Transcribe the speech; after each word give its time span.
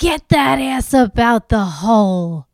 Get 0.00 0.30
that 0.30 0.58
ass 0.58 0.94
up 0.94 1.18
out 1.18 1.50
the 1.50 1.62
hole. 1.62 2.46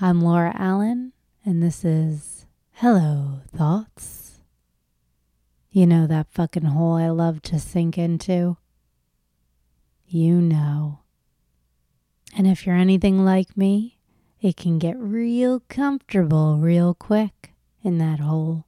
I'm 0.00 0.22
Laura 0.22 0.54
Allen, 0.58 1.12
and 1.44 1.62
this 1.62 1.84
is 1.84 2.46
Hello 2.72 3.42
Thoughts. 3.54 4.40
You 5.70 5.86
know 5.86 6.06
that 6.06 6.32
fucking 6.32 6.64
hole 6.64 6.94
I 6.94 7.10
love 7.10 7.42
to 7.42 7.58
sink 7.60 7.98
into? 7.98 8.56
You 10.06 10.40
know. 10.40 11.00
And 12.34 12.46
if 12.46 12.64
you're 12.64 12.74
anything 12.74 13.22
like 13.22 13.54
me, 13.54 13.98
it 14.40 14.56
can 14.56 14.78
get 14.78 14.96
real 14.98 15.60
comfortable 15.68 16.56
real 16.56 16.94
quick 16.94 17.52
in 17.82 17.98
that 17.98 18.20
hole. 18.20 18.64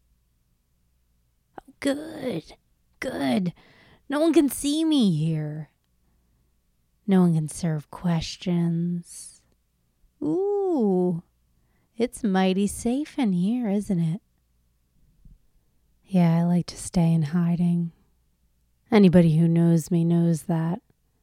Oh, 1.58 1.72
good, 1.80 2.52
good. 3.00 3.54
No 4.10 4.20
one 4.20 4.34
can 4.34 4.50
see 4.50 4.84
me 4.84 5.16
here. 5.16 5.69
No 7.10 7.22
one 7.22 7.34
can 7.34 7.48
serve 7.48 7.90
questions. 7.90 9.42
Ooh, 10.22 11.24
it's 11.98 12.22
mighty 12.22 12.68
safe 12.68 13.18
in 13.18 13.32
here, 13.32 13.68
isn't 13.68 13.98
it? 13.98 14.20
Yeah, 16.04 16.38
I 16.38 16.44
like 16.44 16.66
to 16.66 16.76
stay 16.76 17.12
in 17.12 17.22
hiding. 17.22 17.90
Anybody 18.92 19.38
who 19.38 19.48
knows 19.48 19.90
me 19.90 20.04
knows 20.04 20.42
that. 20.42 20.82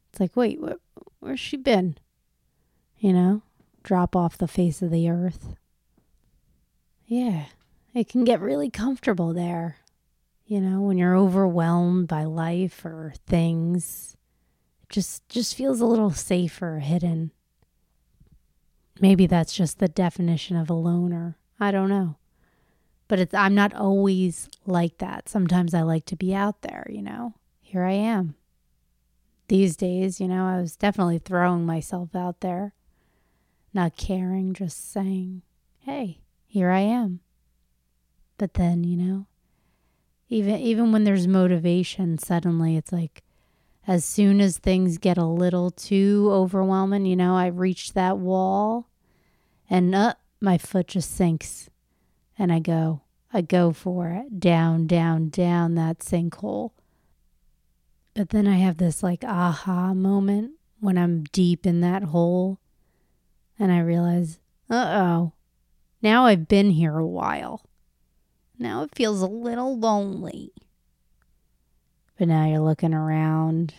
It's 0.10 0.20
like, 0.20 0.36
wait, 0.36 0.60
wh- 0.62 1.02
where's 1.22 1.40
she 1.40 1.56
been? 1.56 1.98
You 2.98 3.14
know, 3.14 3.42
drop 3.82 4.14
off 4.14 4.38
the 4.38 4.46
face 4.46 4.82
of 4.82 4.92
the 4.92 5.10
earth. 5.10 5.56
Yeah, 7.06 7.46
it 7.94 8.10
can 8.10 8.26
get 8.26 8.42
really 8.42 8.70
comfortable 8.70 9.34
there. 9.34 9.78
You 10.48 10.60
know, 10.60 10.82
when 10.82 10.98
you're 10.98 11.16
overwhelmed 11.16 12.10
by 12.10 12.26
life 12.26 12.84
or 12.84 13.14
things, 13.26 14.17
just 14.90 15.28
just 15.30 15.56
feels 15.56 15.82
a 15.82 15.86
little 15.86 16.12
safer 16.12 16.80
hidden. 16.80 17.32
Maybe 19.00 19.28
that's 19.28 19.54
just 19.54 19.80
the 19.80 19.88
definition 19.88 20.56
of 20.58 20.70
a 20.70 20.74
loner. 20.74 21.38
I 21.60 21.72
don't 21.72 21.90
know. 21.90 22.16
But 23.08 23.20
it's 23.20 23.34
I'm 23.34 23.56
not 23.56 23.74
always 23.74 24.50
like 24.66 24.98
that. 24.98 25.30
Sometimes 25.30 25.74
I 25.74 25.82
like 25.82 26.06
to 26.06 26.16
be 26.16 26.34
out 26.34 26.62
there, 26.62 26.86
you 26.90 27.02
know. 27.02 27.36
Here 27.62 27.84
I 27.84 27.94
am. 27.94 28.36
These 29.48 29.78
days, 29.78 30.20
you 30.20 30.28
know, 30.28 30.46
I 30.46 30.60
was 30.60 30.76
definitely 30.76 31.20
throwing 31.20 31.66
myself 31.66 32.16
out 32.16 32.42
there. 32.42 32.74
Not 33.74 33.98
caring, 33.98 34.54
just 34.54 34.92
saying, 34.92 35.44
"Hey, 35.80 36.22
here 36.46 36.70
I 36.72 36.80
am." 36.80 37.22
But 38.38 38.56
then, 38.56 38.84
you 38.84 38.98
know, 38.98 39.28
even 40.30 40.56
even 40.58 40.92
when 40.92 41.04
there's 41.04 41.28
motivation 41.28 42.18
suddenly 42.18 42.76
it's 42.76 42.92
like 42.92 43.24
as 43.88 44.04
soon 44.04 44.42
as 44.42 44.58
things 44.58 44.98
get 44.98 45.18
a 45.18 45.26
little 45.26 45.72
too 45.72 46.30
overwhelming 46.32 47.06
you 47.06 47.16
know 47.16 47.36
i 47.36 47.48
reach 47.48 47.94
that 47.94 48.18
wall 48.18 48.90
and 49.70 49.96
uh, 49.96 50.14
my 50.40 50.58
foot 50.58 50.88
just 50.88 51.16
sinks 51.16 51.70
and 52.38 52.52
i 52.52 52.60
go 52.60 53.02
i 53.34 53.42
go 53.42 53.72
for 53.72 54.10
it. 54.10 54.40
Down 54.40 54.88
down 54.88 55.30
down 55.30 55.76
that 55.76 56.00
sinkhole. 56.00 56.72
But 58.14 58.30
then 58.30 58.48
i 58.48 58.56
have 58.56 58.78
this 58.78 59.04
like 59.04 59.24
aha 59.24 59.94
moment 59.94 60.54
when 60.80 60.98
i'm 60.98 61.24
deep 61.24 61.66
in 61.66 61.82
that 61.82 62.04
hole 62.04 62.60
and 63.60 63.72
i 63.72 63.80
realize 63.80 64.40
uh-oh 64.70 65.34
now 66.02 66.26
i've 66.26 66.48
been 66.48 66.72
here 66.72 66.98
a 66.98 67.06
while. 67.06 67.64
Now 68.60 68.84
it 68.84 68.96
feels 68.96 69.22
a 69.22 69.28
little 69.28 69.78
lonely. 69.78 70.52
But 72.18 72.28
now 72.28 72.46
you're 72.46 72.60
looking 72.60 72.94
around 72.94 73.76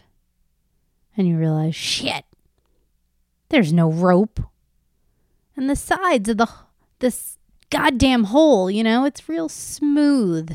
and 1.16 1.26
you 1.26 1.36
realize, 1.36 1.74
shit, 1.74 2.24
there's 3.48 3.72
no 3.72 3.90
rope. 3.90 4.40
And 5.56 5.68
the 5.68 5.76
sides 5.76 6.28
of 6.28 6.36
the 6.36 6.48
this 7.00 7.38
goddamn 7.70 8.24
hole, 8.24 8.70
you 8.70 8.84
know, 8.84 9.04
it's 9.04 9.28
real 9.28 9.48
smooth. 9.48 10.54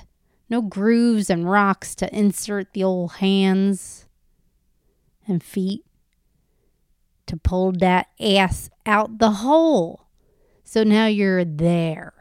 No 0.50 0.62
grooves 0.62 1.30
and 1.30 1.50
rocks 1.50 1.96
to 1.96 2.16
insert 2.16 2.74
the 2.74 2.84
old 2.84 3.14
hands 3.14 4.08
and 5.28 5.44
feet 5.44 5.84
to 7.26 7.38
pull 7.38 7.72
that 7.72 8.08
ass 8.20 8.70
out 8.86 9.20
the 9.20 9.32
hole. 9.32 10.08
So 10.64 10.84
now 10.84 11.08
you're 11.08 11.46
there 11.46 12.14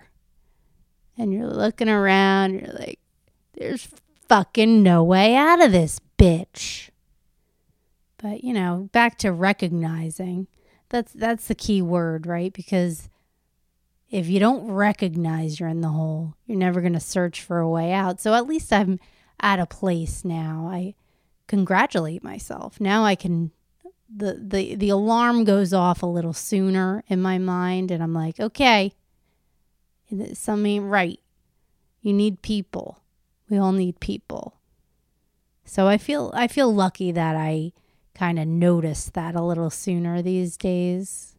and 1.19 1.33
you're 1.33 1.47
looking 1.47 1.89
around, 1.89 2.55
you're 2.55 2.73
like, 2.73 2.99
there's 3.55 3.89
fucking 4.33 4.83
no 4.83 5.05
way 5.05 5.35
out 5.35 5.63
of 5.63 5.73
this 5.73 6.01
bitch. 6.17 6.89
But, 8.17 8.43
you 8.43 8.55
know, 8.55 8.89
back 8.93 9.19
to 9.19 9.31
recognizing. 9.31 10.47
That's 10.89 11.13
that's 11.13 11.49
the 11.49 11.55
key 11.55 11.83
word, 11.83 12.27
right? 12.27 12.51
Because 12.51 13.11
if 14.11 14.29
you 14.29 14.41
don't 14.41 14.71
recognize 14.71 15.61
you're 15.61 15.69
in 15.69 15.83
the 15.83 15.89
hole, 15.89 16.35
you're 16.47 16.57
never 16.57 16.81
going 16.81 16.95
to 16.95 17.01
search 17.01 17.43
for 17.43 17.59
a 17.59 17.69
way 17.69 17.93
out. 17.93 18.21
So 18.21 18.33
at 18.33 18.47
least 18.47 18.73
I'm 18.73 18.99
at 19.41 19.61
a 19.61 19.67
place 19.67 20.25
now. 20.25 20.69
I 20.71 20.95
congratulate 21.47 22.25
myself. 22.25 22.81
Now 22.81 23.05
I 23.05 23.15
can 23.15 23.51
the 24.15 24.43
the 24.43 24.77
the 24.77 24.89
alarm 24.89 25.45
goes 25.45 25.75
off 25.75 26.03
a 26.03 26.07
little 26.07 26.33
sooner 26.33 27.05
in 27.07 27.21
my 27.21 27.37
mind 27.37 27.91
and 27.91 28.03
I'm 28.03 28.15
like, 28.15 28.41
"Okay, 28.41 28.95
Something 30.35 30.73
ain't 30.73 30.85
right. 30.87 31.21
You 32.01 32.13
need 32.13 32.43
people. 32.43 33.02
We 33.53 33.59
all 33.59 33.73
need 33.73 34.01
people. 34.01 34.55
So 35.67 35.87
I 35.87 35.99
feel 35.99 36.31
I 36.33 36.49
feel 36.49 36.75
lucky 36.75 37.13
that 37.13 37.37
I 37.37 37.73
kind 38.15 38.39
of 38.39 38.49
noticed 38.49 39.13
that 39.13 39.35
a 39.35 39.43
little 39.43 39.69
sooner 39.69 40.23
these 40.23 40.57
days. 40.57 41.37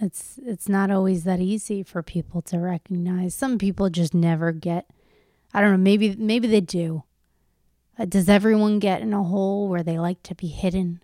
It's 0.00 0.38
it's 0.40 0.68
not 0.68 0.92
always 0.92 1.24
that 1.24 1.40
easy 1.40 1.82
for 1.82 2.00
people 2.00 2.42
to 2.42 2.60
recognize. 2.60 3.34
Some 3.34 3.58
people 3.58 3.90
just 3.90 4.14
never 4.14 4.52
get 4.52 4.88
I 5.52 5.60
don't 5.60 5.72
know, 5.72 5.78
maybe 5.78 6.14
maybe 6.14 6.46
they 6.46 6.60
do. 6.60 7.02
Uh, 7.98 8.04
does 8.04 8.28
everyone 8.28 8.78
get 8.78 9.00
in 9.02 9.12
a 9.12 9.24
hole 9.24 9.66
where 9.68 9.82
they 9.82 9.98
like 9.98 10.22
to 10.22 10.36
be 10.36 10.46
hidden? 10.46 11.02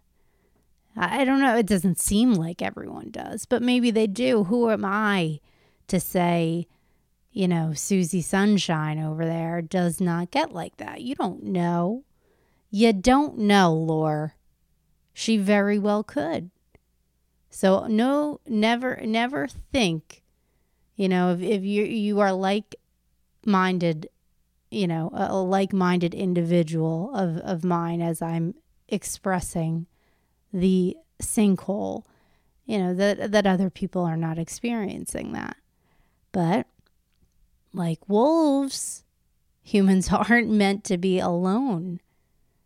I, 0.97 1.23
I 1.23 1.25
don't 1.25 1.41
know. 1.41 1.57
It 1.57 1.67
doesn't 1.67 1.99
seem 1.99 2.35
like 2.35 2.63
everyone 2.63 3.11
does, 3.11 3.47
but 3.47 3.61
maybe 3.61 3.91
they 3.91 4.07
do. 4.07 4.45
Who 4.45 4.71
am 4.71 4.85
I 4.85 5.41
to 5.89 5.99
say, 5.99 6.69
you 7.33 7.49
know, 7.49 7.73
Susie 7.73 8.21
Sunshine 8.21 8.99
over 8.99 9.25
there 9.25 9.63
does 9.63 10.01
not 10.01 10.31
get 10.31 10.53
like 10.53 10.77
that. 10.77 11.01
You 11.01 11.15
don't 11.15 11.43
know. 11.43 12.05
You 12.71 12.93
don't 12.93 13.39
know, 13.39 13.73
Lore. 13.73 14.35
She 15.15 15.39
very 15.39 15.79
well 15.79 16.03
could. 16.05 16.51
So 17.49 17.87
no, 17.87 18.41
never, 18.47 19.01
never 19.03 19.47
think, 19.47 20.23
you 20.97 21.09
know, 21.09 21.33
if, 21.33 21.41
if 21.41 21.63
you 21.65 21.85
you 21.85 22.21
are 22.21 22.33
like 22.33 22.75
minded, 23.45 24.09
you 24.71 24.87
know, 24.87 25.11
a, 25.13 25.35
like 25.35 25.73
minded 25.73 26.15
individual 26.15 27.15
of, 27.15 27.37
of 27.39 27.65
mine 27.65 28.01
as 28.01 28.23
I'm 28.23 28.55
expressing 28.89 29.87
the 30.53 30.97
sinkhole, 31.23 32.05
you 32.65 32.79
know, 32.79 32.95
that 32.95 33.33
that 33.33 33.47
other 33.47 33.69
people 33.69 34.03
are 34.03 34.17
not 34.17 34.39
experiencing 34.39 35.33
that. 35.33 35.57
But 36.31 36.67
like 37.73 38.09
wolves, 38.09 39.05
humans 39.63 40.11
aren't 40.13 40.51
meant 40.51 40.85
to 40.85 40.99
be 40.99 41.19
alone. 41.19 42.01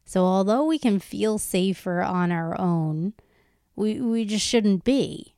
So 0.04 0.24
although 0.24 0.64
we 0.64 0.78
can 0.78 1.00
feel 1.00 1.38
safer 1.38 2.00
on 2.02 2.30
our 2.30 2.58
own, 2.60 3.14
we, 3.74 4.00
we 4.00 4.24
just 4.24 4.46
shouldn't 4.46 4.84
be. 4.84 5.34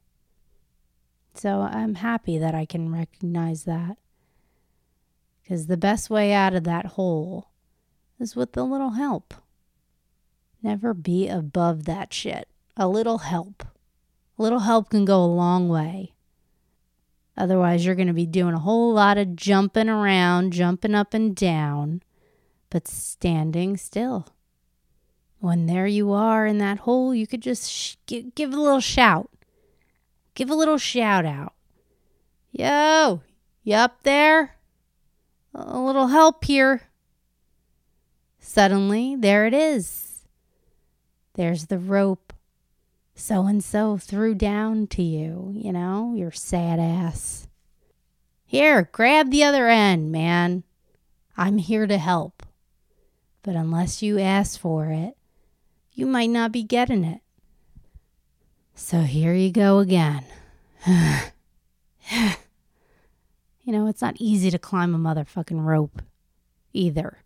So 1.34 1.60
I'm 1.60 1.96
happy 1.96 2.36
that 2.38 2.54
I 2.54 2.66
can 2.66 2.92
recognize 2.92 3.64
that. 3.64 3.96
Because 5.42 5.66
the 5.66 5.76
best 5.76 6.10
way 6.10 6.32
out 6.32 6.54
of 6.54 6.64
that 6.64 6.84
hole 6.84 7.48
is 8.20 8.36
with 8.36 8.56
a 8.56 8.62
little 8.62 8.90
help. 8.90 9.32
Never 10.62 10.92
be 10.92 11.28
above 11.28 11.84
that 11.84 12.12
shit. 12.12 12.48
A 12.76 12.88
little 12.88 13.18
help. 13.18 13.64
A 14.38 14.42
little 14.42 14.60
help 14.60 14.90
can 14.90 15.04
go 15.04 15.24
a 15.24 15.26
long 15.26 15.68
way. 15.68 16.12
Otherwise, 17.38 17.86
you're 17.86 17.94
going 17.94 18.08
to 18.08 18.12
be 18.12 18.26
doing 18.26 18.52
a 18.52 18.58
whole 18.58 18.92
lot 18.92 19.16
of 19.16 19.36
jumping 19.36 19.88
around, 19.88 20.52
jumping 20.52 20.92
up 20.92 21.14
and 21.14 21.36
down, 21.36 22.02
but 22.68 22.88
standing 22.88 23.76
still. 23.76 24.26
When 25.38 25.66
there 25.66 25.86
you 25.86 26.10
are 26.10 26.46
in 26.46 26.58
that 26.58 26.80
hole, 26.80 27.14
you 27.14 27.28
could 27.28 27.40
just 27.40 27.70
sh- 27.70 27.94
give, 28.06 28.52
a 28.52 28.60
little 28.60 28.80
shout. 28.80 29.30
Give 30.34 30.50
a 30.50 30.54
little 30.56 30.78
shout 30.78 31.24
out. 31.24 31.54
Yo, 32.50 33.22
you 33.62 33.74
up 33.74 34.02
there? 34.02 34.56
A 35.54 35.78
little 35.78 36.08
help 36.08 36.42
here. 36.42 36.88
Suddenly, 38.40 39.14
there 39.14 39.46
it 39.46 39.54
is. 39.54 40.24
There's 41.34 41.66
the 41.66 41.78
rope 41.78 42.32
so 43.18 43.46
and 43.46 43.62
so 43.62 43.96
threw 43.96 44.34
down 44.34 44.86
to 44.86 45.02
you, 45.02 45.52
you 45.54 45.72
know, 45.72 46.14
your 46.16 46.30
sad 46.30 46.78
ass. 46.78 47.48
Here, 48.46 48.88
grab 48.92 49.30
the 49.30 49.42
other 49.42 49.68
end, 49.68 50.12
man. 50.12 50.62
I'm 51.36 51.58
here 51.58 51.86
to 51.86 51.98
help. 51.98 52.44
But 53.42 53.56
unless 53.56 54.02
you 54.02 54.18
ask 54.18 54.58
for 54.58 54.86
it, 54.86 55.16
you 55.92 56.06
might 56.06 56.30
not 56.30 56.52
be 56.52 56.62
getting 56.62 57.04
it. 57.04 57.20
So 58.74 59.00
here 59.00 59.34
you 59.34 59.50
go 59.50 59.80
again. 59.80 60.24
you 60.86 60.96
know, 63.66 63.88
it's 63.88 64.00
not 64.00 64.16
easy 64.18 64.50
to 64.50 64.58
climb 64.58 64.94
a 64.94 64.98
motherfucking 64.98 65.64
rope 65.64 66.02
either. 66.72 67.18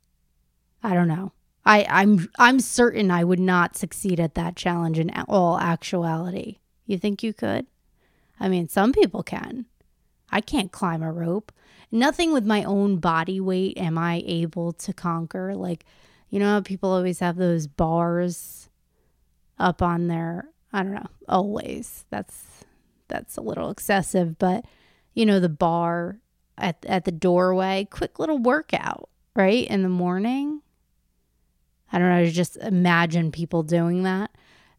I 0.83 0.95
don't 0.95 1.09
know. 1.09 1.33
I, 1.65 1.87
I'm 1.89 2.29
I'm 2.39 2.59
certain 2.61 3.11
I 3.11 3.25
would 3.25 3.39
not 3.39 3.77
succeed 3.77 4.19
at 4.19 4.35
that 4.35 4.57
challenge 4.57 4.99
in 4.99 5.11
all 5.29 5.59
actuality. 5.59 6.59
You 6.87 6.99
think 6.99 7.23
you 7.23 7.33
could? 7.33 7.67
I 8.41 8.49
mean, 8.49 8.69
some 8.69 8.93
people 8.93 9.23
can. 9.23 9.67
I 10.31 10.41
can't 10.41 10.73
climb 10.73 11.03
a 11.03 11.13
rope. 11.13 11.53
Nothing 11.93 12.33
with 12.33 12.45
my 12.45 12.65
own 12.65 12.97
body 12.97 13.39
weight 13.39 13.77
am 13.77 13.99
I 13.99 14.23
able 14.27 14.73
to 14.73 14.93
conquer. 14.93 15.55
Like, 15.55 15.85
you 16.31 16.41
know, 16.41 16.63
people 16.63 16.91
always 16.91 17.21
have 17.21 17.37
those 17.37 17.67
bars 17.67 18.69
up 19.59 19.83
on 19.83 20.09
their 20.09 20.49
I 20.73 20.83
don't 20.83 20.95
know, 20.95 21.07
always. 21.29 22.07
That's 22.11 22.65
that's 23.09 23.37
a 23.37 23.43
little 23.43 23.71
excessive, 23.71 24.39
but 24.39 24.65
you 25.15 25.27
know, 25.27 25.39
the 25.39 25.49
bar 25.49 26.19
at 26.57 26.85
at 26.89 27.05
the 27.05 27.13
doorway, 27.13 27.87
quick 27.91 28.19
little 28.19 28.39
workout, 28.39 29.09
right? 29.37 29.67
In 29.67 29.83
the 29.83 29.89
morning. 29.89 30.62
I 31.93 31.99
don't 31.99 32.09
know, 32.09 32.27
just 32.27 32.57
imagine 32.57 33.31
people 33.31 33.63
doing 33.63 34.03
that. 34.05 34.31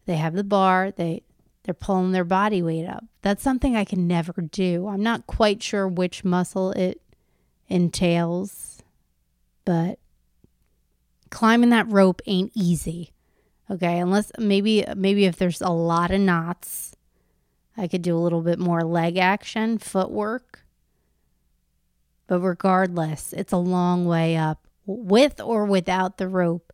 They 0.06 0.16
have 0.16 0.34
the 0.34 0.44
bar, 0.44 0.90
they 0.90 1.22
they're 1.62 1.72
pulling 1.72 2.12
their 2.12 2.24
body 2.24 2.62
weight 2.62 2.86
up. 2.86 3.04
That's 3.22 3.42
something 3.42 3.74
I 3.74 3.84
can 3.84 4.06
never 4.06 4.32
do. 4.32 4.86
I'm 4.86 5.02
not 5.02 5.26
quite 5.26 5.62
sure 5.62 5.88
which 5.88 6.22
muscle 6.22 6.72
it 6.72 7.00
entails, 7.68 8.82
but 9.64 9.98
climbing 11.30 11.70
that 11.70 11.90
rope 11.90 12.20
ain't 12.26 12.52
easy. 12.54 13.12
Okay, 13.70 13.98
unless 13.98 14.30
maybe 14.38 14.84
maybe 14.94 15.24
if 15.24 15.36
there's 15.36 15.62
a 15.62 15.70
lot 15.70 16.10
of 16.10 16.20
knots, 16.20 16.94
I 17.78 17.88
could 17.88 18.02
do 18.02 18.14
a 18.14 18.20
little 18.20 18.42
bit 18.42 18.58
more 18.58 18.82
leg 18.82 19.16
action, 19.16 19.78
footwork. 19.78 20.66
But 22.26 22.40
regardless, 22.40 23.32
it's 23.32 23.52
a 23.52 23.58
long 23.58 24.04
way 24.04 24.36
up 24.36 24.66
with 24.84 25.40
or 25.40 25.64
without 25.64 26.18
the 26.18 26.28
rope. 26.28 26.73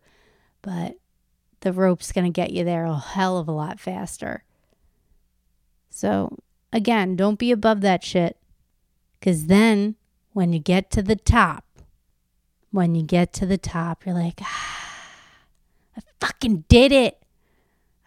But 0.62 0.96
the 1.60 1.72
rope's 1.72 2.12
going 2.12 2.24
to 2.24 2.30
get 2.30 2.52
you 2.52 2.64
there 2.64 2.84
a 2.84 2.98
hell 2.98 3.38
of 3.38 3.48
a 3.48 3.52
lot 3.52 3.80
faster. 3.80 4.44
So, 5.88 6.38
again, 6.72 7.16
don't 7.16 7.38
be 7.38 7.50
above 7.50 7.80
that 7.82 8.04
shit. 8.04 8.36
Because 9.18 9.46
then 9.46 9.96
when 10.32 10.52
you 10.52 10.60
get 10.60 10.90
to 10.92 11.02
the 11.02 11.16
top, 11.16 11.64
when 12.70 12.94
you 12.94 13.02
get 13.02 13.32
to 13.34 13.46
the 13.46 13.58
top, 13.58 14.06
you're 14.06 14.14
like, 14.14 14.40
ah 14.42 14.70
I 15.96 16.00
fucking 16.20 16.64
did 16.68 16.92
it. 16.92 17.22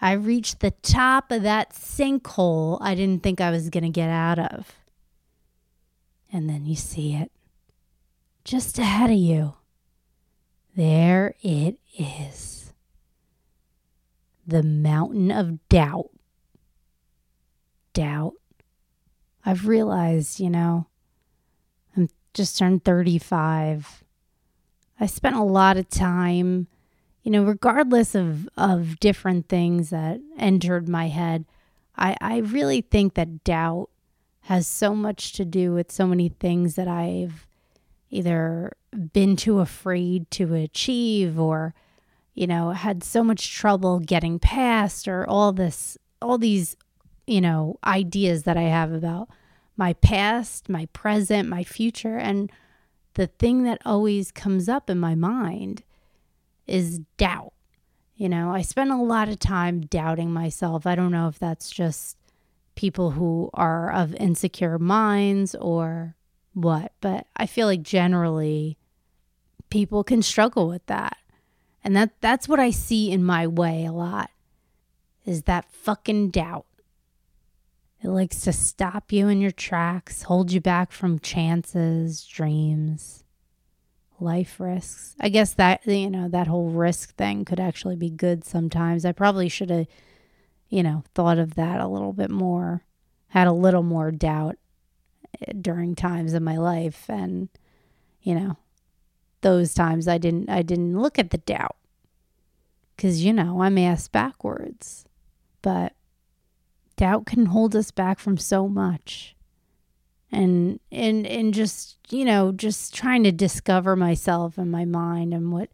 I 0.02 0.14
reached 0.14 0.60
the 0.60 0.72
top 0.72 1.32
of 1.32 1.44
that 1.44 1.74
sinkhole 1.74 2.78
I 2.82 2.96
didn't 2.96 3.24
think 3.24 3.40
I 3.40 3.52
was 3.52 3.70
going 3.70 3.84
to 3.84 3.90
get 3.90 4.10
out 4.10 4.40
of. 4.40 4.74
And 6.32 6.50
then 6.50 6.66
you 6.66 6.76
see 6.76 7.14
it 7.14 7.32
just 8.44 8.80
ahead 8.80 9.10
of 9.10 9.18
you. 9.18 9.54
There 10.76 11.36
it 11.42 11.78
is. 11.98 12.74
The 14.46 14.64
mountain 14.64 15.32
of 15.32 15.68
doubt. 15.70 16.10
Doubt. 17.94 18.34
I've 19.46 19.68
realized, 19.68 20.40
you 20.40 20.50
know, 20.50 20.88
I'm 21.96 22.10
just 22.34 22.58
turned 22.58 22.84
35. 22.84 24.04
I 25.00 25.06
spent 25.06 25.36
a 25.36 25.44
lot 25.44 25.78
of 25.78 25.90
time 25.90 26.68
you 27.24 27.32
know, 27.32 27.44
regardless 27.44 28.16
of, 28.16 28.50
of 28.58 29.00
different 29.00 29.48
things 29.48 29.90
that 29.90 30.20
entered 30.38 30.90
my 30.90 31.08
head, 31.08 31.46
I, 31.96 32.18
I 32.20 32.38
really 32.40 32.82
think 32.82 33.14
that 33.14 33.46
doubt 33.46 33.90
has 34.42 34.68
so 34.68 34.94
much 34.94 35.32
to 35.34 35.46
do 35.46 35.74
with 35.74 35.90
so 35.90 36.06
many 36.06 36.28
things 36.28 36.76
that 36.76 36.90
I've 36.90 37.48
either 38.10 38.74
been 38.94 39.36
too 39.36 39.60
afraid 39.60 40.30
to 40.32 40.54
achieve 40.54 41.40
or, 41.40 41.74
you 42.34 42.48
know, 42.48 42.72
had 42.72 43.04
so 43.04 43.24
much 43.24 43.54
trouble 43.54 44.00
getting 44.00 44.40
past 44.40 45.08
or 45.08 45.28
all 45.28 45.52
this, 45.52 45.98
all 46.22 46.38
these, 46.38 46.76
you 47.28 47.42
know, 47.42 47.78
ideas 47.84 48.44
that 48.44 48.58
I 48.58 48.64
have 48.64 48.92
about 48.92 49.30
my 49.76 49.94
past, 49.94 50.70
my 50.70 50.86
present, 50.88 51.50
my 51.50 51.64
future. 51.64 52.18
And 52.18 52.52
the 53.16 53.28
thing 53.28 53.64
that 53.64 53.82
always 53.86 54.32
comes 54.32 54.70
up 54.70 54.90
in 54.90 55.00
my 55.00 55.16
mind 55.16 55.84
is 56.68 57.00
doubt. 57.18 57.54
You 58.16 58.30
know, 58.30 58.52
I 58.52 58.62
spend 58.62 58.92
a 58.92 58.98
lot 58.98 59.30
of 59.30 59.40
time 59.40 59.82
doubting 59.82 60.32
myself. 60.32 60.86
I 60.86 60.96
don't 60.96 61.12
know 61.12 61.28
if 61.28 61.40
that's 61.40 61.72
just 61.72 62.18
people 62.76 63.12
who 63.12 63.50
are 63.54 63.92
of 63.92 64.16
insecure 64.16 64.80
minds 64.80 65.56
or 65.56 66.16
what, 66.54 66.94
but 67.02 67.28
I 67.36 67.46
feel 67.46 67.68
like 67.68 67.82
generally 67.82 68.78
people 69.74 70.04
can 70.04 70.22
struggle 70.22 70.68
with 70.68 70.86
that. 70.86 71.18
And 71.84 71.96
that 71.96 72.12
that's 72.22 72.48
what 72.48 72.60
I 72.60 72.70
see 72.70 73.12
in 73.12 73.24
my 73.24 73.48
way 73.48 73.86
a 73.86 73.92
lot. 73.92 74.30
Is 75.26 75.44
that 75.44 75.72
fucking 75.72 76.30
doubt. 76.30 76.68
It 78.04 78.10
likes 78.10 78.42
to 78.42 78.54
stop 78.54 79.12
you 79.12 79.28
in 79.30 79.42
your 79.42 79.52
tracks, 79.52 80.24
hold 80.24 80.52
you 80.52 80.62
back 80.62 80.92
from 80.92 81.18
chances, 81.18 82.24
dreams 82.24 83.24
life 84.20 84.60
risks. 84.60 85.16
I 85.20 85.30
guess 85.30 85.56
that 85.56 85.86
you 85.88 86.10
know 86.10 86.30
that 86.30 86.48
whole 86.48 86.70
risk 86.70 87.16
thing 87.16 87.44
could 87.44 87.60
actually 87.60 87.96
be 87.96 88.12
good 88.12 88.46
sometimes. 88.46 89.06
I 89.06 89.12
probably 89.12 89.50
should 89.50 89.72
have 89.72 89.88
you 90.70 90.84
know 90.84 91.04
thought 91.16 91.40
of 91.40 91.56
that 91.56 91.82
a 91.82 91.88
little 91.88 92.14
bit 92.14 92.30
more, 92.30 92.84
had 93.30 93.48
a 93.48 93.52
little 93.52 93.84
more 93.84 94.12
doubt 94.12 94.58
eh, 95.42 95.54
during 95.60 95.96
times 95.96 96.36
in 96.36 96.44
my 96.44 96.58
life 96.58 97.10
and 97.10 97.50
you 98.22 98.36
know 98.36 98.58
those 99.44 99.74
times 99.74 100.08
I 100.08 100.18
didn't 100.18 100.50
I 100.50 100.62
didn't 100.62 101.00
look 101.00 101.20
at 101.20 101.30
the 101.30 101.38
doubt. 101.38 101.78
Cuz 102.98 103.24
you 103.24 103.32
know, 103.32 103.62
I'm 103.62 103.78
ass 103.78 104.08
backwards. 104.08 105.06
But 105.62 105.94
doubt 106.98 107.26
can 107.26 107.48
hold 107.48 107.76
us 107.76 107.92
back 107.92 108.20
from 108.20 108.38
so 108.38 108.68
much. 108.68 109.36
And 110.32 110.80
and 110.92 111.28
and 111.28 111.54
just 111.54 111.98
you 112.10 112.26
know 112.26 112.52
just 112.52 112.94
trying 112.94 113.24
to 113.24 113.32
discover 113.32 113.96
myself 113.96 114.58
and 114.58 114.72
my 114.72 114.86
mind 114.86 115.34
and 115.34 115.52
what 115.52 115.70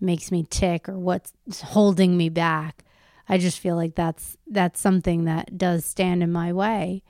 makes 0.00 0.32
me 0.32 0.46
tick 0.48 0.88
or 0.88 0.98
what's 0.98 1.32
holding 1.60 2.16
me 2.16 2.28
back. 2.28 2.84
I 3.28 3.38
just 3.38 3.58
feel 3.58 3.76
like 3.76 3.94
that's 3.94 4.36
that's 4.46 4.80
something 4.80 5.24
that 5.24 5.58
does 5.58 5.84
stand 5.84 6.22
in 6.22 6.32
my 6.32 6.52
way. 6.52 7.02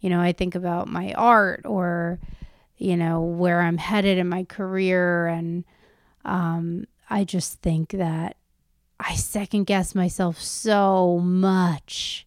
You 0.00 0.10
know 0.10 0.20
i 0.20 0.30
think 0.30 0.54
about 0.54 0.86
my 0.86 1.12
art 1.14 1.62
or 1.64 2.20
you 2.78 2.96
know 2.96 3.20
where 3.20 3.60
i'm 3.60 3.78
headed 3.78 4.18
in 4.18 4.28
my 4.28 4.44
career 4.44 5.26
and 5.26 5.64
um, 6.24 6.84
i 7.10 7.24
just 7.24 7.60
think 7.60 7.90
that 7.90 8.36
i 8.98 9.14
second 9.14 9.64
guess 9.64 9.94
myself 9.94 10.40
so 10.40 11.18
much 11.18 12.26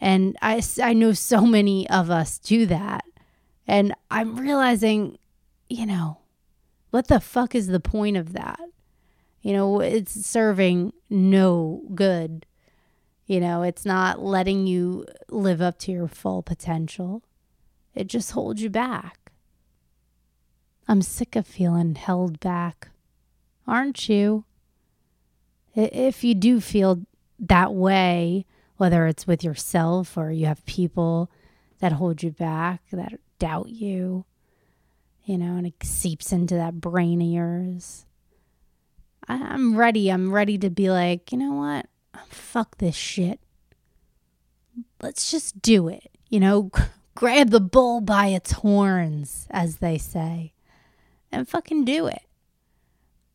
and 0.00 0.36
I, 0.40 0.62
I 0.82 0.94
know 0.94 1.12
so 1.12 1.42
many 1.42 1.88
of 1.90 2.10
us 2.10 2.38
do 2.38 2.66
that. 2.66 3.04
And 3.66 3.94
I'm 4.10 4.36
realizing, 4.36 5.18
you 5.68 5.86
know, 5.86 6.18
what 6.90 7.08
the 7.08 7.20
fuck 7.20 7.54
is 7.54 7.66
the 7.66 7.80
point 7.80 8.16
of 8.16 8.32
that? 8.32 8.60
You 9.42 9.52
know, 9.52 9.80
it's 9.80 10.26
serving 10.26 10.92
no 11.08 11.82
good. 11.94 12.46
You 13.26 13.40
know, 13.40 13.62
it's 13.62 13.84
not 13.84 14.20
letting 14.20 14.66
you 14.66 15.06
live 15.28 15.62
up 15.62 15.78
to 15.80 15.92
your 15.92 16.08
full 16.08 16.42
potential. 16.42 17.22
It 17.94 18.06
just 18.06 18.32
holds 18.32 18.62
you 18.62 18.70
back. 18.70 19.29
I'm 20.90 21.02
sick 21.02 21.36
of 21.36 21.46
feeling 21.46 21.94
held 21.94 22.40
back. 22.40 22.88
Aren't 23.64 24.08
you? 24.08 24.44
If 25.72 26.24
you 26.24 26.34
do 26.34 26.60
feel 26.60 27.02
that 27.38 27.72
way, 27.72 28.44
whether 28.76 29.06
it's 29.06 29.24
with 29.24 29.44
yourself 29.44 30.18
or 30.18 30.32
you 30.32 30.46
have 30.46 30.66
people 30.66 31.30
that 31.78 31.92
hold 31.92 32.24
you 32.24 32.32
back, 32.32 32.82
that 32.90 33.20
doubt 33.38 33.68
you, 33.68 34.24
you 35.24 35.38
know, 35.38 35.54
and 35.54 35.68
it 35.68 35.74
seeps 35.84 36.32
into 36.32 36.56
that 36.56 36.80
brain 36.80 37.22
of 37.22 37.28
yours. 37.28 38.04
I, 39.28 39.34
I'm 39.34 39.76
ready. 39.76 40.10
I'm 40.10 40.32
ready 40.32 40.58
to 40.58 40.70
be 40.70 40.90
like, 40.90 41.30
you 41.30 41.38
know 41.38 41.52
what? 41.52 41.86
Fuck 42.26 42.78
this 42.78 42.96
shit. 42.96 43.38
Let's 45.00 45.30
just 45.30 45.62
do 45.62 45.86
it. 45.86 46.10
You 46.28 46.40
know, 46.40 46.72
grab 47.14 47.50
the 47.50 47.60
bull 47.60 48.00
by 48.00 48.26
its 48.26 48.50
horns, 48.50 49.46
as 49.52 49.76
they 49.76 49.96
say, 49.96 50.52
and 51.32 51.48
fucking 51.48 51.84
do 51.84 52.06
it. 52.06 52.22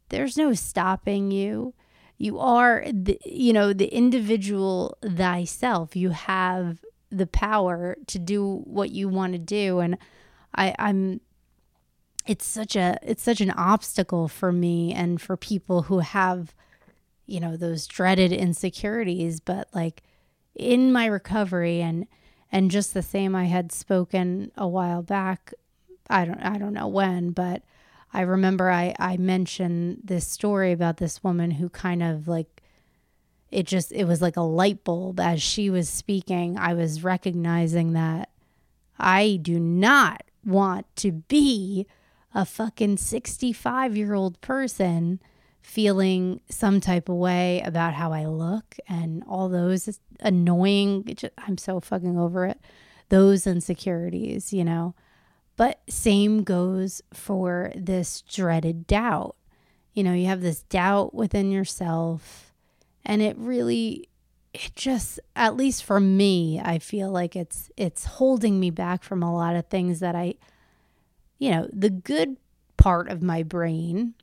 There's 0.10 0.38
no 0.38 0.54
stopping 0.54 1.32
you. 1.32 1.74
You 2.18 2.40
are 2.40 2.86
the, 2.92 3.20
you 3.26 3.54
know 3.54 3.74
the 3.74 3.88
individual 3.88 4.98
thyself. 5.04 5.96
You 5.96 6.12
have 6.12 6.80
the 7.10 7.28
power 7.28 7.98
to 8.08 8.20
do 8.20 8.62
what 8.66 8.92
you 8.92 9.10
want 9.10 9.34
to 9.34 9.40
do. 9.40 9.80
And 9.80 9.98
i 10.58 10.74
i'm 10.80 11.20
it's 12.26 12.46
such 12.46 12.76
a 12.76 12.98
it's 13.04 13.22
such 13.22 13.42
an 13.42 13.52
obstacle 13.52 14.28
for 14.28 14.52
me 14.52 14.94
and 14.94 15.22
for 15.22 15.36
people 15.36 15.84
who 15.84 16.00
have 16.00 16.54
you 17.26 17.40
know, 17.40 17.58
those 17.58 17.88
dreaded 17.88 18.32
insecurities, 18.32 19.40
but 19.40 19.68
like 19.74 20.04
in 20.54 20.92
my 20.92 21.06
recovery 21.06 21.82
and 21.82 22.08
and 22.52 22.72
just 22.72 22.94
the 22.94 23.02
same 23.02 23.36
I 23.36 23.46
had 23.46 23.72
spoken 23.72 24.52
a 24.56 24.68
while 24.68 25.02
back, 25.02 25.54
I 26.10 26.26
don't 26.26 26.40
I 26.40 26.58
don't 26.58 26.74
know 26.74 26.88
when, 26.88 27.32
but 27.32 27.64
I 28.16 28.22
remember 28.22 28.70
I 28.70 28.96
I 28.98 29.18
mentioned 29.18 30.00
this 30.06 30.26
story 30.26 30.72
about 30.72 30.98
this 30.98 31.22
woman 31.22 31.52
who 31.52 31.68
kind 31.68 32.02
of 32.02 32.30
like 32.30 32.64
it 33.52 33.68
just 33.68 33.92
it 33.92 34.06
was 34.06 34.22
like 34.22 34.38
a 34.38 34.42
light 34.42 34.86
bulb 34.86 35.20
as 35.20 35.42
she 35.42 35.70
was 35.70 35.90
speaking. 35.90 36.58
I 36.58 36.74
was 36.74 37.04
recognizing 37.04 37.92
that 37.92 38.30
I 38.98 39.38
do 39.42 39.60
not 39.60 40.24
want 40.46 40.86
to 40.98 41.12
be 41.12 41.88
a 42.34 42.46
fucking 42.46 42.98
65 42.98 43.98
year 43.98 44.14
old 44.14 44.40
person 44.40 45.20
feeling 45.62 46.40
some 46.48 46.80
type 46.80 47.10
of 47.10 47.16
way 47.16 47.62
about 47.66 47.96
how 47.96 48.14
I 48.14 48.28
look 48.28 48.78
and 48.88 49.24
all 49.28 49.50
those 49.50 50.00
annoying, 50.22 51.04
just, 51.16 51.34
I'm 51.38 51.58
so 51.58 51.82
fucking 51.82 52.18
over 52.18 52.46
it, 52.46 52.62
those 53.10 53.46
insecurities, 53.46 54.54
you 54.54 54.64
know. 54.64 54.96
But 55.58 55.82
same 55.90 56.44
goes 56.44 57.02
for 57.14 57.72
this 57.76 58.22
dreaded 58.22 58.88
doubt. 58.88 59.36
You 59.94 60.04
know, 60.04 60.14
you 60.14 60.26
have 60.26 60.42
this 60.42 60.64
doubt 60.64 61.14
within 61.14 61.52
yourself, 61.52 62.54
and 63.06 63.22
it 63.22 63.38
really 63.38 64.10
it 64.56 64.72
just 64.76 65.20
at 65.36 65.58
least 65.58 65.84
for 65.84 66.00
me 66.00 66.62
i 66.64 66.80
feel 66.80 67.12
like 67.12 67.36
it's 67.36 67.70
it's 67.76 68.06
holding 68.06 68.58
me 68.58 68.70
back 68.70 69.04
from 69.04 69.22
a 69.22 69.34
lot 69.34 69.56
of 69.56 69.68
things 69.68 70.00
that 70.00 70.16
i 70.16 70.34
you 71.38 71.52
know 71.52 71.68
the 71.74 71.90
good 71.90 72.38
part 72.78 73.10
of 73.10 73.22
my 73.22 73.44
brain 73.44 74.14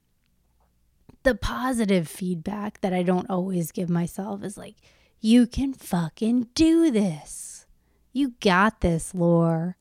the 1.22 1.34
positive 1.34 2.08
feedback 2.08 2.80
that 2.80 2.94
i 2.94 3.02
don't 3.02 3.28
always 3.28 3.70
give 3.72 3.90
myself 3.90 4.42
is 4.42 4.56
like 4.56 4.76
you 5.20 5.46
can 5.46 5.74
fucking 5.74 6.48
do 6.54 6.90
this 6.90 7.66
you 8.12 8.34
got 8.40 8.80
this 8.80 9.14
Laura 9.14 9.76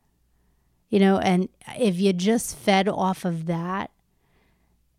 you 0.92 1.00
know 1.00 1.18
and 1.18 1.50
if 1.80 2.00
you 2.00 2.14
just 2.14 2.56
fed 2.56 2.88
off 2.88 3.26
of 3.26 3.48
that 3.48 3.90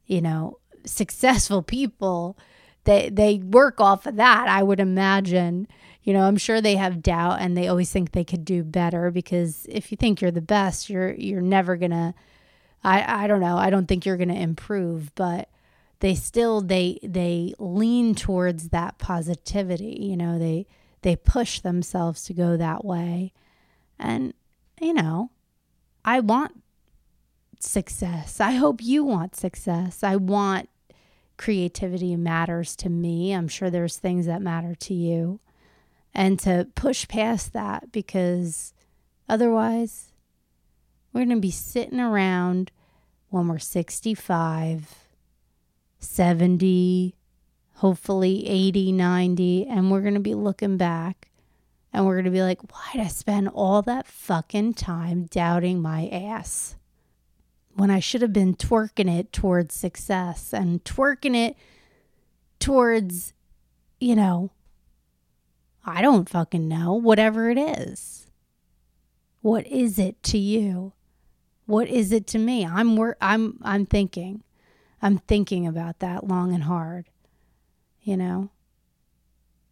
you 0.07 0.21
know 0.21 0.59
successful 0.85 1.63
people 1.79 2.37
they 2.83 3.09
they 3.11 3.39
work 3.39 3.81
off 3.81 4.07
of 4.07 4.17
that 4.17 4.49
i 4.49 4.63
would 4.63 4.81
imagine. 4.81 5.69
You 6.03 6.13
know 6.15 6.23
i'm 6.23 6.37
sure 6.37 6.61
they 6.61 6.75
have 6.75 7.01
doubt 7.01 7.41
and 7.41 7.57
they 7.57 7.69
always 7.69 7.93
think 7.93 8.11
they 8.11 8.25
could 8.25 8.45
do 8.45 8.65
better 8.65 9.13
because 9.13 9.67
if 9.69 9.93
you 9.93 9.97
think 9.97 10.21
you're 10.21 10.33
the 10.33 10.41
best 10.41 10.91
you're 10.91 11.13
you're 11.13 11.41
never 11.41 11.77
gonna 11.77 12.13
i 12.83 13.23
i 13.23 13.27
don't 13.29 13.39
know 13.39 13.57
i 13.57 13.71
don't 13.71 13.87
think 13.87 14.05
you're 14.05 14.17
gonna 14.17 14.35
improve 14.35 15.15
but 15.15 15.49
they 16.01 16.17
still 16.17 16.61
they 16.61 16.99
they 17.05 17.55
lean 17.61 18.17
towards 18.17 18.71
that 18.71 18.99
positivity 18.99 19.97
you 20.01 20.17
know 20.17 20.41
they 20.41 20.67
they 21.03 21.17
push 21.17 21.61
themselves 21.61 22.25
to 22.25 22.35
go 22.35 22.57
that 22.57 22.85
way. 22.85 23.33
And 23.99 24.35
you 24.81 24.95
know 24.95 25.31
i 26.05 26.21
want 26.21 26.63
success 27.61 28.41
i 28.41 28.53
hope 28.53 28.83
you 28.83 29.05
want 29.05 29.37
success 29.37 30.03
i 30.03 30.17
want 30.17 30.69
creativity 31.43 32.15
matters 32.15 32.77
to 32.77 32.89
me. 32.89 33.33
I'm 33.33 33.49
sure 33.49 33.69
there's 33.69 33.97
things 33.97 34.27
that 34.27 34.41
matter 34.41 34.77
to 34.77 34.95
you. 34.95 35.41
And 36.15 36.39
to 36.41 36.69
push 36.77 37.09
past 37.09 37.53
that 37.53 37.91
because 37.91 38.73
otherwise, 39.29 40.13
we're 41.13 41.25
going 41.25 41.37
to 41.37 41.41
be 41.41 41.51
sitting 41.51 41.99
around 41.99 42.71
when 43.31 43.49
we're 43.49 43.59
65, 43.59 44.95
70, 45.99 47.17
hopefully 47.75 48.47
80, 48.47 48.93
90, 48.93 49.67
and 49.67 49.91
we're 49.91 50.03
going 50.03 50.15
to 50.15 50.21
be 50.21 50.35
looking 50.35 50.77
back 50.77 51.32
and 51.93 52.07
we're 52.07 52.15
going 52.15 52.25
to 52.25 52.31
be 52.31 52.43
like, 52.43 52.73
why 52.73 52.89
did 52.93 53.03
I 53.03 53.09
spend 53.09 53.49
all 53.49 53.83
that 53.83 54.07
fucking 54.07 54.75
time 54.75 55.27
doubting 55.27 55.81
my 55.81 56.09
ass? 56.09 56.77
when 57.75 57.91
I 57.91 58.01
should 58.01 58.23
have 58.23 58.33
been 58.33 58.55
twerking 58.55 59.11
it 59.11 59.33
towards 59.33 59.75
success 59.75 60.53
and 60.53 60.85
twerking 60.85 61.35
it 61.35 61.57
towards, 62.59 63.33
you 63.99 64.15
know, 64.15 64.51
I 65.85 66.03
don't 66.03 66.29
fucking 66.29 66.69
know, 66.69 66.95
whatever 66.95 67.51
it 67.51 67.59
is. 67.59 68.31
What 69.41 69.67
is 69.67 69.99
it 69.99 70.23
to 70.25 70.39
you? 70.39 70.93
What 71.67 71.89
is 71.89 72.13
it 72.13 72.27
to 72.29 72.39
me? 72.39 72.65
I'm 72.67 72.97
wor- 72.97 73.17
I'm 73.21 73.59
I'm 73.63 73.87
thinking. 73.87 74.45
I'm 75.01 75.19
thinking 75.19 75.67
about 75.67 75.99
that 75.99 76.29
long 76.29 76.55
and 76.55 76.65
hard. 76.65 77.07
You 78.03 78.17
know? 78.17 78.51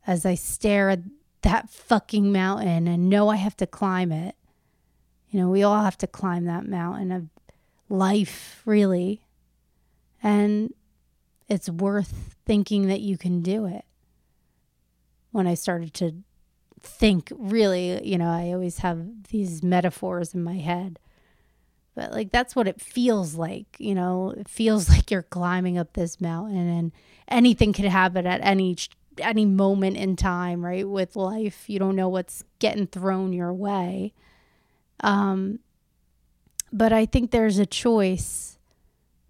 As 0.06 0.24
I 0.24 0.34
stare 0.34 0.90
at 0.90 1.00
that 1.42 1.70
fucking 1.70 2.32
mountain 2.32 2.86
and 2.86 3.08
know 3.08 3.28
I 3.28 3.36
have 3.36 3.56
to 3.58 3.66
climb 3.66 4.12
it. 4.12 4.34
You 5.30 5.40
know, 5.40 5.48
we 5.48 5.62
all 5.62 5.82
have 5.82 5.98
to 5.98 6.06
climb 6.06 6.44
that 6.44 6.66
mountain 6.66 7.12
of 7.12 7.28
life, 7.88 8.62
really. 8.64 9.22
And 10.22 10.74
it's 11.48 11.68
worth 11.68 12.36
thinking 12.44 12.86
that 12.88 13.00
you 13.00 13.16
can 13.16 13.42
do 13.42 13.66
it. 13.66 13.84
When 15.30 15.46
I 15.46 15.54
started 15.54 15.94
to 15.94 16.14
think, 16.80 17.32
really, 17.36 18.04
you 18.06 18.18
know, 18.18 18.30
I 18.30 18.52
always 18.52 18.78
have 18.78 19.28
these 19.28 19.62
metaphors 19.62 20.34
in 20.34 20.42
my 20.42 20.56
head. 20.56 20.98
But 21.94 22.12
like 22.12 22.30
that's 22.30 22.56
what 22.56 22.68
it 22.68 22.80
feels 22.80 23.34
like, 23.34 23.66
you 23.78 23.94
know, 23.94 24.34
it 24.36 24.48
feels 24.48 24.88
like 24.90 25.10
you're 25.10 25.22
climbing 25.22 25.78
up 25.78 25.92
this 25.92 26.20
mountain 26.20 26.68
and 26.68 26.92
anything 27.28 27.72
could 27.72 27.84
happen 27.84 28.26
at 28.26 28.40
any 28.42 28.76
any 29.20 29.44
moment 29.44 29.96
in 29.96 30.16
time, 30.16 30.64
right? 30.64 30.88
With 30.88 31.16
life, 31.16 31.68
you 31.68 31.78
don't 31.78 31.96
know 31.96 32.08
what's 32.08 32.44
getting 32.58 32.86
thrown 32.86 33.32
your 33.32 33.52
way. 33.52 34.14
Um 35.00 35.60
but 36.72 36.92
I 36.92 37.06
think 37.06 37.30
there's 37.30 37.58
a 37.58 37.66
choice 37.66 38.58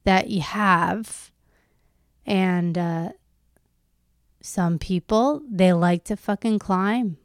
that 0.04 0.28
you 0.28 0.40
have. 0.40 1.30
And 2.26 2.76
uh, 2.76 3.10
some 4.40 4.78
people, 4.78 5.42
they 5.50 5.72
like 5.72 6.04
to 6.04 6.16
fucking 6.16 6.58
climb. 6.58 7.16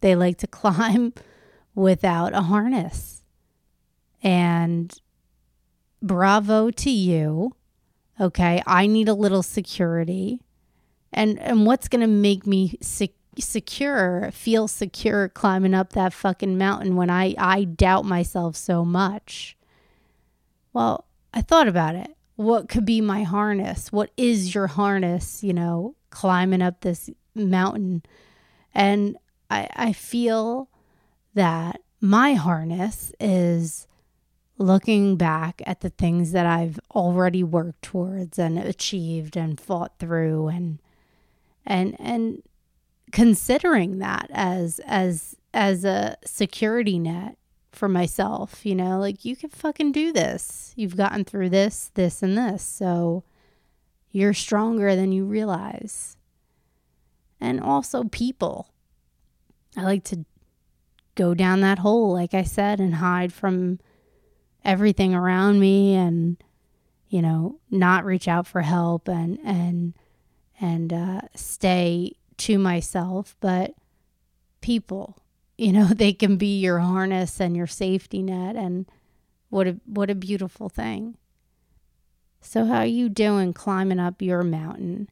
They 0.00 0.14
like 0.14 0.38
to 0.38 0.46
climb 0.60 1.14
without 1.74 2.34
a 2.34 2.42
harness. 2.42 3.24
And 4.22 4.94
bravo 6.02 6.70
to 6.70 6.90
you. 6.90 7.56
Okay. 8.20 8.62
I 8.66 8.86
need 8.86 9.08
a 9.08 9.14
little 9.14 9.42
security. 9.42 10.40
And, 11.12 11.38
and 11.38 11.66
what's 11.66 11.88
going 11.88 12.00
to 12.00 12.06
make 12.06 12.46
me 12.46 12.78
secure? 12.80 13.18
secure, 13.38 14.30
feel 14.32 14.68
secure 14.68 15.28
climbing 15.28 15.74
up 15.74 15.94
that 15.94 16.12
fucking 16.12 16.58
mountain 16.58 16.96
when 16.96 17.10
I, 17.10 17.34
I 17.38 17.64
doubt 17.64 18.04
myself 18.04 18.56
so 18.56 18.84
much. 18.84 19.56
Well, 20.72 21.06
I 21.32 21.42
thought 21.42 21.68
about 21.68 21.94
it. 21.94 22.16
What 22.36 22.68
could 22.68 22.84
be 22.84 23.00
my 23.00 23.22
harness? 23.22 23.92
What 23.92 24.10
is 24.16 24.54
your 24.54 24.66
harness, 24.66 25.42
you 25.42 25.52
know, 25.52 25.94
climbing 26.10 26.62
up 26.62 26.80
this 26.80 27.08
mountain? 27.34 28.02
And 28.74 29.16
I, 29.50 29.68
I 29.74 29.92
feel 29.92 30.68
that 31.34 31.80
my 32.00 32.34
harness 32.34 33.12
is 33.20 33.86
looking 34.58 35.16
back 35.16 35.62
at 35.66 35.80
the 35.80 35.90
things 35.90 36.32
that 36.32 36.46
I've 36.46 36.78
already 36.94 37.42
worked 37.42 37.82
towards 37.82 38.38
and 38.38 38.58
achieved 38.58 39.36
and 39.36 39.58
fought 39.58 39.98
through 39.98 40.48
and 40.48 40.78
and 41.66 41.96
and 42.00 42.42
considering 43.12 43.98
that 43.98 44.28
as 44.32 44.80
as 44.86 45.36
as 45.54 45.84
a 45.84 46.16
security 46.24 46.98
net 46.98 47.36
for 47.72 47.88
myself, 47.88 48.64
you 48.66 48.74
know, 48.74 48.98
like 48.98 49.24
you 49.24 49.34
can 49.34 49.50
fucking 49.50 49.92
do 49.92 50.12
this. 50.12 50.72
You've 50.76 50.96
gotten 50.96 51.24
through 51.24 51.50
this, 51.50 51.90
this, 51.94 52.22
and 52.22 52.36
this. 52.36 52.62
So 52.62 53.24
you're 54.10 54.34
stronger 54.34 54.94
than 54.94 55.12
you 55.12 55.24
realize. 55.24 56.16
And 57.40 57.60
also, 57.60 58.04
people. 58.04 58.68
I 59.76 59.82
like 59.82 60.04
to 60.04 60.24
go 61.14 61.34
down 61.34 61.60
that 61.62 61.78
hole, 61.78 62.12
like 62.12 62.34
I 62.34 62.42
said, 62.42 62.78
and 62.78 62.96
hide 62.96 63.32
from 63.32 63.80
everything 64.64 65.14
around 65.14 65.58
me 65.58 65.94
and, 65.94 66.36
you 67.08 67.20
know, 67.22 67.58
not 67.70 68.04
reach 68.04 68.28
out 68.28 68.46
for 68.46 68.60
help 68.60 69.08
and, 69.08 69.38
and, 69.44 69.94
and 70.62 70.92
uh, 70.92 71.20
stay 71.34 72.12
to 72.38 72.56
myself. 72.56 73.36
But 73.40 73.74
people, 74.62 75.18
you 75.58 75.72
know 75.72 75.86
they 75.94 76.14
can 76.14 76.36
be 76.36 76.58
your 76.58 76.78
harness 76.78 77.40
and 77.40 77.54
your 77.54 77.66
safety 77.66 78.22
net 78.22 78.56
and 78.56 78.86
what 79.50 79.66
a 79.66 79.76
what 79.84 80.08
a 80.08 80.14
beautiful 80.14 80.70
thing. 80.70 81.18
So 82.40 82.64
how 82.64 82.78
are 82.78 82.86
you 82.86 83.08
doing 83.08 83.52
climbing 83.52 84.00
up 84.00 84.22
your 84.22 84.42
mountain? 84.42 85.10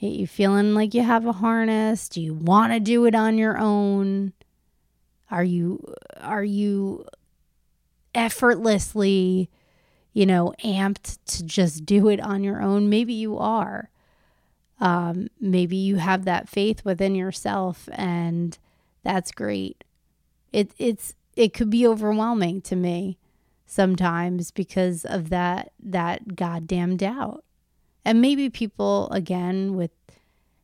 Are 0.00 0.06
you 0.06 0.26
feeling 0.26 0.74
like 0.74 0.94
you 0.94 1.02
have 1.02 1.26
a 1.26 1.32
harness? 1.32 2.08
Do 2.08 2.22
you 2.22 2.32
want 2.32 2.72
to 2.72 2.78
do 2.78 3.04
it 3.06 3.14
on 3.14 3.36
your 3.36 3.58
own? 3.58 4.32
Are 5.30 5.44
you 5.44 5.94
are 6.20 6.44
you 6.44 7.04
effortlessly 8.14 9.50
you 10.12 10.24
know 10.26 10.54
amped 10.64 11.18
to 11.26 11.44
just 11.44 11.84
do 11.86 12.08
it 12.08 12.20
on 12.20 12.44
your 12.44 12.62
own? 12.62 12.88
Maybe 12.88 13.14
you 13.14 13.38
are 13.38 13.90
Um, 14.80 15.28
maybe 15.40 15.76
you 15.76 15.96
have 15.96 16.24
that 16.24 16.48
faith 16.48 16.84
within 16.84 17.14
yourself, 17.14 17.88
and 17.92 18.56
that's 19.02 19.32
great. 19.32 19.84
It 20.52 20.72
it's 20.78 21.14
it 21.36 21.52
could 21.52 21.70
be 21.70 21.86
overwhelming 21.86 22.60
to 22.62 22.76
me 22.76 23.18
sometimes 23.66 24.50
because 24.50 25.04
of 25.04 25.30
that 25.30 25.72
that 25.82 26.36
goddamn 26.36 26.96
doubt. 26.96 27.44
And 28.04 28.20
maybe 28.20 28.48
people 28.48 29.08
again 29.10 29.74
with 29.74 29.90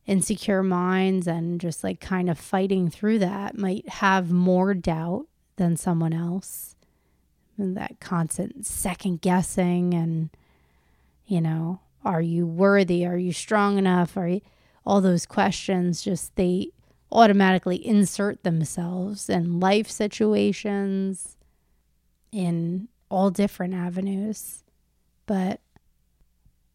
insecure 0.05 0.63
minds 0.63 1.27
and 1.27 1.59
just 1.59 1.83
like 1.83 1.99
kind 1.99 2.29
of 2.29 2.37
fighting 2.37 2.89
through 2.89 3.19
that 3.19 3.57
might 3.57 3.87
have 3.89 4.31
more 4.31 4.73
doubt 4.73 5.27
than 5.57 5.75
someone 5.77 6.13
else. 6.13 6.75
And 7.57 7.75
that 7.77 7.99
constant 7.99 8.65
second 8.65 9.21
guessing 9.21 9.93
and 9.93 10.29
you 11.27 11.41
know, 11.41 11.79
are 12.05 12.21
you 12.21 12.47
worthy? 12.47 13.05
Are 13.05 13.17
you 13.17 13.33
strong 13.33 13.77
enough? 13.77 14.15
Are 14.15 14.27
you 14.27 14.41
all 14.85 15.01
those 15.01 15.25
questions 15.25 16.01
just 16.01 16.35
they 16.35 16.71
automatically 17.11 17.85
insert 17.85 18.43
themselves 18.43 19.29
in 19.29 19.59
life 19.59 19.89
situations 19.89 21.37
in 22.31 22.87
all 23.09 23.31
different 23.31 23.73
avenues. 23.73 24.63
But 25.25 25.61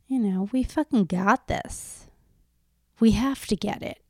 you 0.06 0.18
know, 0.18 0.48
we 0.50 0.64
fucking 0.64 1.04
got 1.04 1.46
this. 1.46 2.08
We 2.98 3.12
have 3.12 3.46
to 3.46 3.56
get 3.56 3.82
it. 3.82 4.00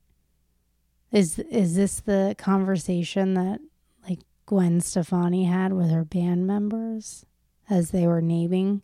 Is 1.13 1.39
is 1.39 1.75
this 1.77 2.01
the 2.01 2.35
conversation 2.39 3.35
that 3.35 3.61
like 4.09 4.21
Gwen 4.47 4.81
Stefani 4.81 5.45
had 5.45 5.73
with 5.73 5.91
her 5.91 6.05
band 6.05 6.47
members 6.47 7.27
as 7.69 7.91
they 7.91 8.07
were 8.07 8.23
naming 8.23 8.83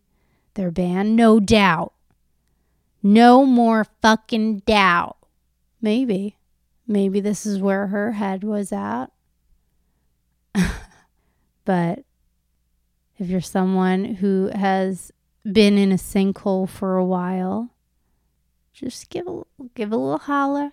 their 0.55 0.71
band? 0.71 1.17
No 1.17 1.41
doubt. 1.41 1.93
No 3.03 3.45
more 3.45 3.87
fucking 4.03 4.61
doubt. 4.61 5.17
Maybe. 5.81 6.37
Maybe 6.87 7.21
this 7.21 7.47
is 7.47 7.61
where 7.61 7.89
her 7.89 8.13
head 8.13 8.45
was 8.45 8.73
at. 8.73 9.07
but 11.65 12.05
if 13.19 13.29
you're 13.29 13.41
someone 13.41 14.05
who 14.17 14.51
has 14.55 15.13
been 15.51 15.79
in 15.79 15.93
a 15.93 15.97
sinkhole 15.97 16.69
for 16.69 16.97
a 16.97 17.05
while, 17.05 17.71
just 18.73 19.09
give 19.09 19.27
a 19.27 19.43
give 19.75 19.93
a 19.93 19.97
little 19.97 20.19
holler. 20.19 20.73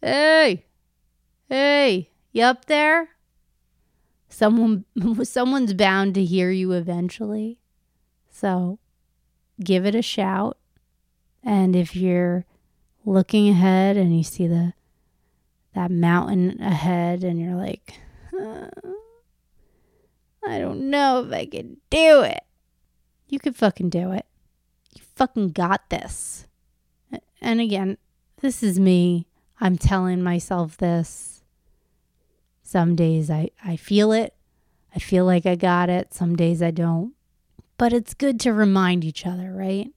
Hey, 0.00 0.66
hey, 1.48 2.10
you 2.32 2.42
up 2.42 2.64
there? 2.64 3.10
Someone, 4.28 4.84
someone's 5.24 5.74
bound 5.74 6.14
to 6.14 6.24
hear 6.24 6.50
you 6.50 6.72
eventually. 6.72 7.58
So, 8.30 8.78
give 9.62 9.86
it 9.86 9.94
a 9.94 10.02
shout. 10.02 10.56
And 11.44 11.74
if 11.74 11.96
you're 11.96 12.44
looking 13.04 13.48
ahead 13.48 13.96
and 13.96 14.16
you 14.16 14.22
see 14.22 14.46
the 14.46 14.74
that 15.74 15.90
mountain 15.90 16.60
ahead, 16.60 17.24
and 17.24 17.40
you're 17.40 17.54
like, 17.54 17.94
uh, 18.38 18.68
I 20.46 20.58
don't 20.58 20.90
know 20.90 21.24
if 21.24 21.32
I 21.32 21.46
can 21.46 21.78
do 21.88 22.20
it. 22.20 22.42
You 23.28 23.38
could 23.38 23.56
fucking 23.56 23.88
do 23.88 24.12
it. 24.12 24.26
You 24.94 25.02
fucking 25.16 25.52
got 25.52 25.88
this. 25.88 26.46
And 27.40 27.60
again, 27.60 27.96
this 28.40 28.62
is 28.62 28.78
me. 28.78 29.26
I'm 29.60 29.78
telling 29.78 30.22
myself 30.22 30.76
this. 30.76 31.42
Some 32.62 32.94
days 32.94 33.30
I, 33.30 33.50
I 33.64 33.76
feel 33.76 34.12
it. 34.12 34.34
I 34.94 34.98
feel 34.98 35.24
like 35.24 35.46
I 35.46 35.54
got 35.54 35.88
it. 35.88 36.12
Some 36.12 36.36
days 36.36 36.62
I 36.62 36.70
don't. 36.70 37.14
But 37.78 37.92
it's 37.92 38.12
good 38.12 38.38
to 38.40 38.52
remind 38.52 39.04
each 39.04 39.26
other, 39.26 39.52
right? 39.52 39.90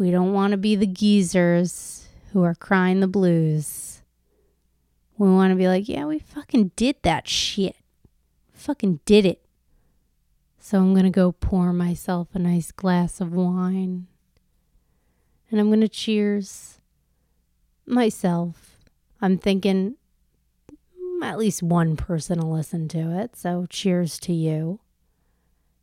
We 0.00 0.10
don't 0.10 0.32
want 0.32 0.52
to 0.52 0.56
be 0.56 0.76
the 0.76 0.86
geezers 0.86 2.08
who 2.32 2.42
are 2.42 2.54
crying 2.54 3.00
the 3.00 3.06
blues. 3.06 4.00
We 5.18 5.28
want 5.28 5.50
to 5.50 5.56
be 5.56 5.68
like, 5.68 5.90
yeah, 5.90 6.06
we 6.06 6.18
fucking 6.18 6.70
did 6.74 6.96
that 7.02 7.28
shit. 7.28 7.76
Fucking 8.54 9.00
did 9.04 9.26
it. 9.26 9.42
So 10.58 10.78
I'm 10.78 10.94
going 10.94 11.04
to 11.04 11.10
go 11.10 11.32
pour 11.32 11.74
myself 11.74 12.28
a 12.32 12.38
nice 12.38 12.72
glass 12.72 13.20
of 13.20 13.34
wine. 13.34 14.06
And 15.50 15.60
I'm 15.60 15.68
going 15.68 15.82
to 15.82 15.88
cheers 15.88 16.80
myself. 17.84 18.78
I'm 19.20 19.36
thinking 19.36 19.96
at 21.22 21.36
least 21.36 21.62
one 21.62 21.94
person 21.94 22.40
will 22.40 22.54
listen 22.54 22.88
to 22.88 23.20
it. 23.20 23.36
So 23.36 23.66
cheers 23.68 24.18
to 24.20 24.32
you. 24.32 24.80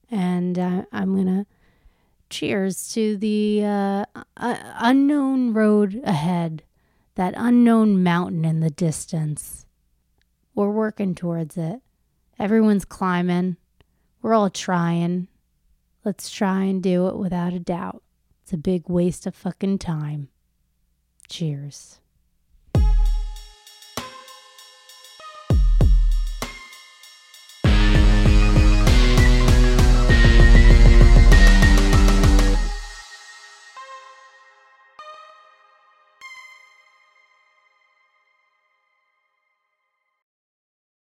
And 0.10 0.58
uh, 0.58 0.86
I'm 0.91 1.13
going 1.13 1.27
to 1.27 1.45
cheers 2.30 2.92
to 2.94 3.18
the 3.18 3.63
uh, 3.63 4.06
uh, 4.36 4.58
unknown 4.80 5.54
road 5.54 6.02
ahead, 6.04 6.63
that 7.16 7.34
unknown 7.38 8.04
mountain 8.04 8.46
in 8.46 8.60
the 8.60 8.70
distance. 8.70 9.66
We're 10.54 10.70
working 10.70 11.16
towards 11.16 11.58
it. 11.58 11.82
Everyone's 12.40 12.86
climbing. 12.86 13.58
We're 14.22 14.34
all 14.34 14.50
trying. 14.50 15.28
Let's 16.04 16.30
try 16.30 16.63
and 16.63 16.82
do 16.82 17.08
it 17.08 17.18
without 17.18 17.54
a 17.54 17.60
doubt. 17.60 18.04
It's 18.44 18.54
a 18.54 18.58
big 18.58 18.90
waste 18.90 19.28
of 19.28 19.36
fucking 19.36 19.80
time. 19.80 20.30
Cheers. 21.28 22.00